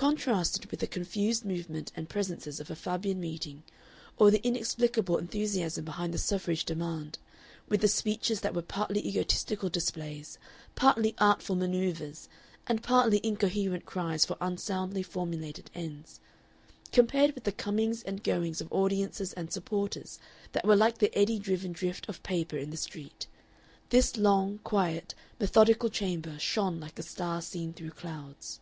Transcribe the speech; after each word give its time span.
Contrasted 0.00 0.64
with 0.70 0.80
the 0.80 0.86
confused 0.86 1.44
movement 1.44 1.92
and 1.94 2.08
presences 2.08 2.58
of 2.58 2.70
a 2.70 2.74
Fabian 2.74 3.20
meeting, 3.20 3.62
or 4.16 4.30
the 4.30 4.40
inexplicable 4.46 5.18
enthusiasm 5.18 5.84
behind 5.84 6.14
the 6.14 6.18
suffrage 6.18 6.64
demand, 6.64 7.18
with 7.68 7.82
the 7.82 7.86
speeches 7.86 8.40
that 8.40 8.54
were 8.54 8.62
partly 8.62 9.06
egotistical 9.06 9.68
displays, 9.68 10.38
partly 10.74 11.14
artful 11.18 11.54
manoeuvres, 11.54 12.30
and 12.66 12.82
partly 12.82 13.20
incoherent 13.22 13.84
cries 13.84 14.24
for 14.24 14.38
unsoundly 14.40 15.02
formulated 15.02 15.70
ends, 15.74 16.18
compared 16.92 17.34
with 17.34 17.44
the 17.44 17.52
comings 17.52 18.02
and 18.02 18.24
goings 18.24 18.62
of 18.62 18.72
audiences 18.72 19.34
and 19.34 19.52
supporters 19.52 20.18
that 20.52 20.64
were 20.66 20.74
like 20.76 20.96
the 20.96 21.14
eddy 21.14 21.38
driven 21.38 21.72
drift 21.72 22.08
of 22.08 22.22
paper 22.22 22.56
in 22.56 22.70
the 22.70 22.76
street, 22.78 23.26
this 23.90 24.16
long, 24.16 24.60
quiet, 24.64 25.14
methodical 25.38 25.90
chamber 25.90 26.38
shone 26.38 26.80
like 26.80 26.98
a 26.98 27.02
star 27.02 27.42
seen 27.42 27.74
through 27.74 27.90
clouds. 27.90 28.60